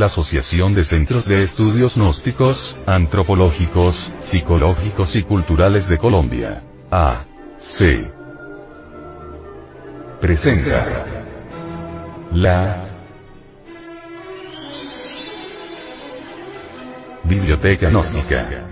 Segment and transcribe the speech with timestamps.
[0.00, 6.62] la Asociación de Centros de Estudios Gnósticos, Antropológicos, Psicológicos y Culturales de Colombia.
[6.90, 7.26] A.
[7.58, 8.10] C.
[10.18, 10.86] Presenta.
[12.32, 12.88] La.
[17.24, 18.69] Biblioteca Gnóstica.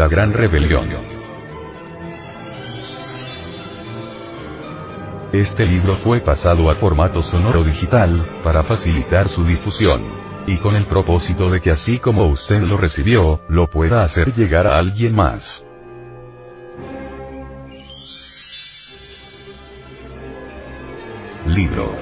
[0.00, 0.88] La Gran Rebelión.
[5.30, 10.00] Este libro fue pasado a formato sonoro digital, para facilitar su difusión.
[10.46, 14.66] Y con el propósito de que así como usted lo recibió, lo pueda hacer llegar
[14.66, 15.66] a alguien más.
[21.46, 21.94] Libro.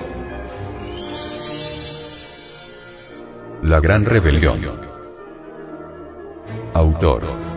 [3.64, 4.86] La Gran Rebelión.
[6.74, 7.47] Autor.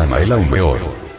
[0.00, 1.09] Samael Aumeor.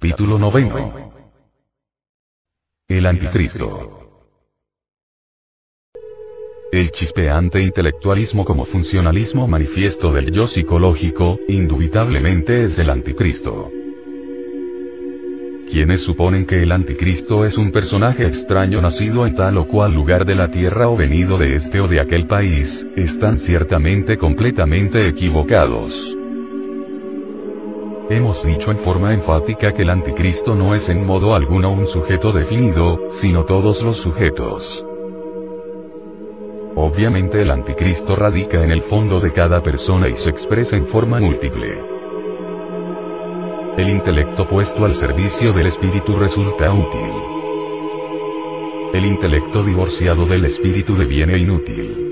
[0.00, 1.10] Capítulo noveno.
[2.86, 3.98] El Anticristo.
[6.70, 13.72] El chispeante intelectualismo como funcionalismo manifiesto del yo psicológico, indubitablemente es el anticristo.
[15.68, 20.24] Quienes suponen que el anticristo es un personaje extraño nacido en tal o cual lugar
[20.24, 26.17] de la tierra o venido de este o de aquel país, están ciertamente completamente equivocados.
[28.10, 32.32] Hemos dicho en forma enfática que el anticristo no es en modo alguno un sujeto
[32.32, 34.82] definido, sino todos los sujetos.
[36.74, 41.20] Obviamente el anticristo radica en el fondo de cada persona y se expresa en forma
[41.20, 41.84] múltiple.
[43.76, 47.10] El intelecto puesto al servicio del espíritu resulta útil.
[48.94, 52.07] El intelecto divorciado del espíritu deviene inútil.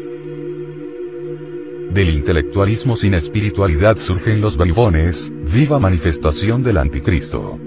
[1.97, 7.59] Del intelectualismo sin espiritualidad surgen los bribones, viva manifestación del anticristo.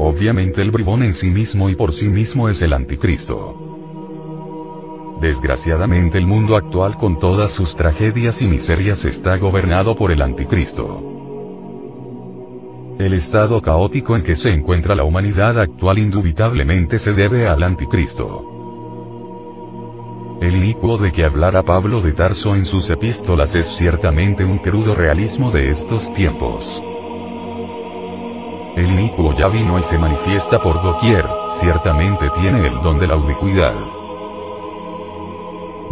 [0.00, 3.54] Obviamente el bribón en sí mismo y por sí mismo es el anticristo.
[5.20, 11.00] Desgraciadamente el mundo actual con todas sus tragedias y miserias está gobernado por el anticristo.
[12.98, 18.51] El estado caótico en que se encuentra la humanidad actual indubitablemente se debe al anticristo.
[20.42, 24.92] El inicuo de que hablara Pablo de Tarso en sus epístolas es ciertamente un crudo
[24.92, 26.82] realismo de estos tiempos.
[28.74, 33.18] El inicuo ya vino y se manifiesta por doquier, ciertamente tiene el don de la
[33.18, 34.01] ubicuidad.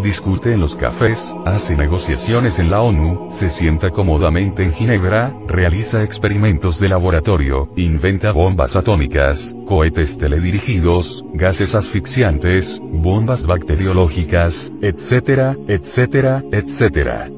[0.03, 6.03] Discute en los cafés, hace negociaciones en la ONU, se sienta cómodamente en Ginebra, realiza
[6.03, 17.28] experimentos de laboratorio, inventa bombas atómicas, cohetes teledirigidos, gases asfixiantes, bombas bacteriológicas, etcétera, etcétera, etcétera.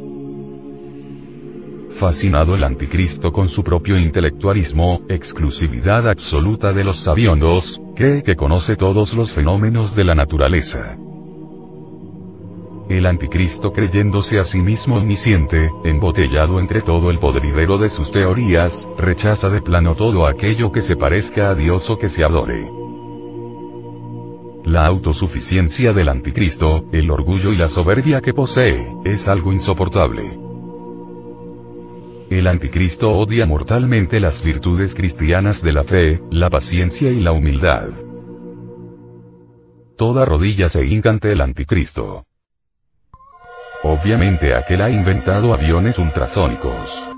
[1.98, 8.76] Fascinado el anticristo con su propio intelectualismo, exclusividad absoluta de los sabiondos, cree que conoce
[8.76, 10.96] todos los fenómenos de la naturaleza.
[12.92, 18.86] El anticristo creyéndose a sí mismo omnisciente, embotellado entre todo el podridero de sus teorías,
[18.98, 22.70] rechaza de plano todo aquello que se parezca a Dios o que se adore.
[24.66, 30.38] La autosuficiencia del anticristo, el orgullo y la soberbia que posee, es algo insoportable.
[32.28, 37.88] El anticristo odia mortalmente las virtudes cristianas de la fe, la paciencia y la humildad.
[39.96, 42.26] Toda rodilla se hinca ante el anticristo.
[43.84, 47.12] Obviamente aquel ha inventado aviones ultrasónicos.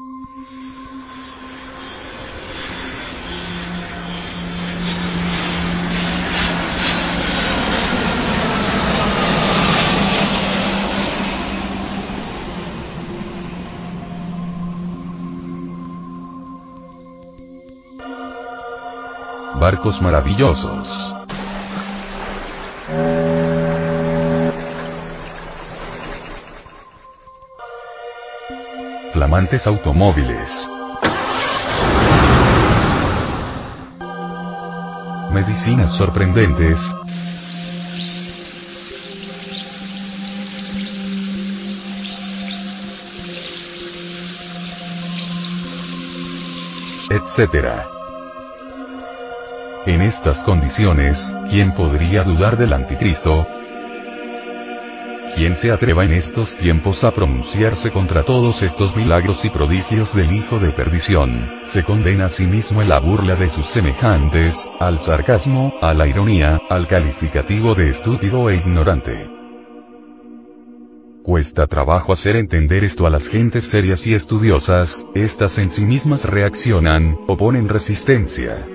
[19.64, 21.13] barcos maravillosos.
[29.24, 30.54] Flamantes automóviles.
[35.32, 36.78] Medicinas sorprendentes.
[47.08, 47.86] Etcétera.
[49.86, 53.46] En estas condiciones, ¿quién podría dudar del anticristo?
[55.34, 60.30] ¿Quién se atreva en estos tiempos a pronunciarse contra todos estos milagros y prodigios del
[60.32, 61.58] Hijo de Perdición?
[61.62, 66.06] Se condena a sí mismo en la burla de sus semejantes, al sarcasmo, a la
[66.06, 69.28] ironía, al calificativo de estúpido e ignorante.
[71.24, 76.24] Cuesta trabajo hacer entender esto a las gentes serias y estudiosas, estas en sí mismas
[76.24, 78.68] reaccionan, oponen resistencia.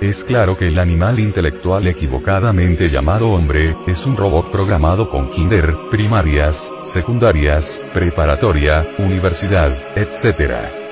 [0.00, 5.72] Es claro que el animal intelectual equivocadamente llamado hombre, es un robot programado con kinder,
[5.90, 10.82] primarias, secundarias, preparatoria, universidad, etc.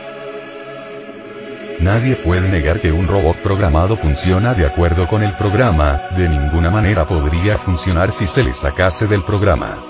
[1.81, 6.71] Nadie puede negar que un robot programado funciona de acuerdo con el programa, de ninguna
[6.71, 9.85] manera podría funcionar si se le sacase del programa.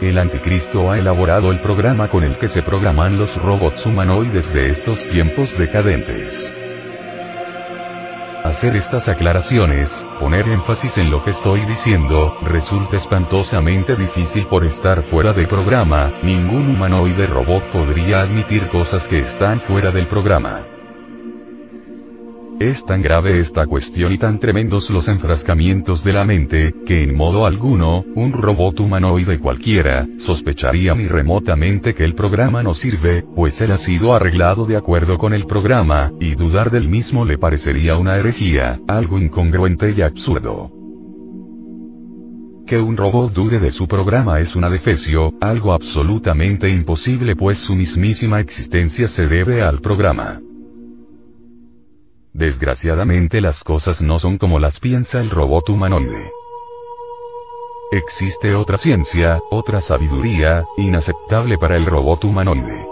[0.00, 4.70] El anticristo ha elaborado el programa con el que se programan los robots humanoides de
[4.70, 6.38] estos tiempos decadentes.
[8.44, 15.02] Hacer estas aclaraciones, poner énfasis en lo que estoy diciendo, resulta espantosamente difícil por estar
[15.02, 20.75] fuera de programa, ningún humanoide robot podría admitir cosas que están fuera del programa.
[22.58, 27.14] Es tan grave esta cuestión y tan tremendos los enfrascamientos de la mente, que en
[27.14, 33.60] modo alguno, un robot humanoide cualquiera, sospecharía ni remotamente que el programa no sirve, pues
[33.60, 37.98] él ha sido arreglado de acuerdo con el programa, y dudar del mismo le parecería
[37.98, 40.70] una herejía, algo incongruente y absurdo.
[42.66, 47.76] Que un robot dude de su programa es una defecio, algo absolutamente imposible pues su
[47.76, 50.40] mismísima existencia se debe al programa.
[52.36, 56.32] Desgraciadamente las cosas no son como las piensa el robot humanoide.
[57.90, 62.86] Existe otra ciencia, otra sabiduría, inaceptable para el robot humanoide.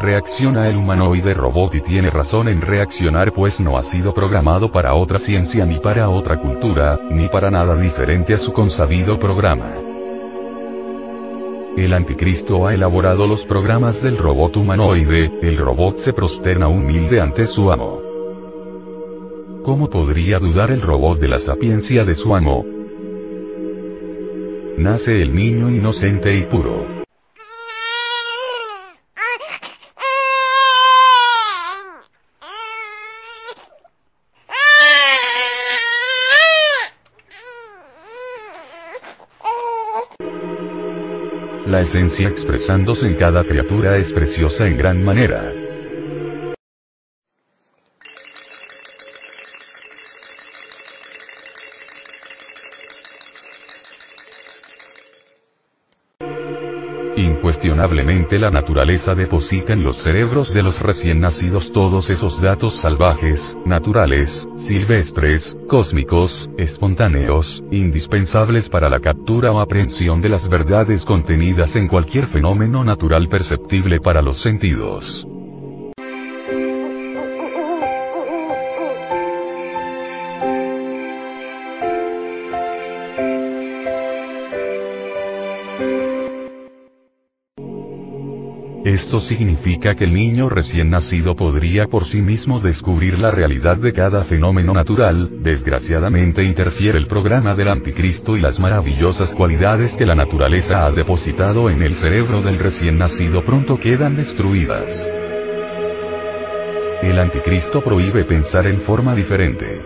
[0.00, 4.94] Reacciona el humanoide robot y tiene razón en reaccionar pues no ha sido programado para
[4.94, 9.81] otra ciencia ni para otra cultura, ni para nada diferente a su consabido programa.
[11.76, 17.46] El anticristo ha elaborado los programas del robot humanoide, el robot se prosterna humilde ante
[17.46, 18.00] su amo.
[19.64, 22.66] ¿Cómo podría dudar el robot de la sapiencia de su amo?
[24.76, 27.01] Nace el niño inocente y puro.
[41.72, 45.54] La esencia expresándose en cada criatura es preciosa en gran manera.
[57.82, 63.58] Incuestionablemente la naturaleza deposita en los cerebros de los recién nacidos todos esos datos salvajes,
[63.66, 71.88] naturales, silvestres, cósmicos, espontáneos, indispensables para la captura o aprehensión de las verdades contenidas en
[71.88, 75.26] cualquier fenómeno natural perceptible para los sentidos.
[89.02, 93.92] Esto significa que el niño recién nacido podría por sí mismo descubrir la realidad de
[93.92, 100.14] cada fenómeno natural, desgraciadamente interfiere el programa del anticristo y las maravillosas cualidades que la
[100.14, 104.96] naturaleza ha depositado en el cerebro del recién nacido pronto quedan destruidas.
[107.02, 109.82] El anticristo prohíbe pensar en forma diferente.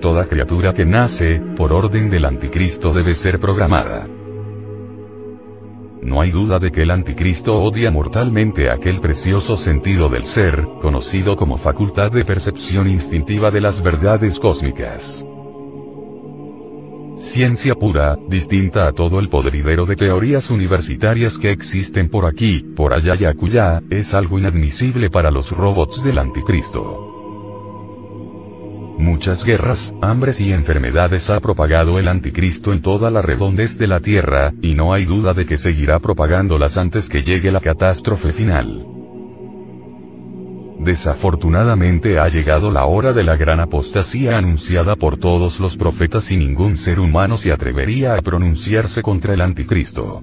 [0.00, 4.08] Toda criatura que nace, por orden del anticristo debe ser programada.
[6.04, 11.34] No hay duda de que el anticristo odia mortalmente aquel precioso sentido del ser, conocido
[11.34, 15.26] como facultad de percepción instintiva de las verdades cósmicas.
[17.16, 22.92] Ciencia pura, distinta a todo el podridero de teorías universitarias que existen por aquí, por
[22.92, 27.13] allá y acullá, es algo inadmisible para los robots del anticristo.
[28.98, 34.00] Muchas guerras, hambres y enfermedades ha propagado el anticristo en toda la redondez de la
[34.00, 38.86] tierra, y no hay duda de que seguirá propagándolas antes que llegue la catástrofe final.
[40.78, 46.36] Desafortunadamente ha llegado la hora de la gran apostasía anunciada por todos los profetas y
[46.36, 50.22] ningún ser humano se atrevería a pronunciarse contra el anticristo.